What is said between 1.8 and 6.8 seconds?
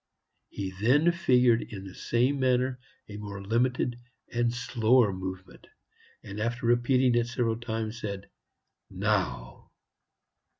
the same manner a more limited and slower movement, and after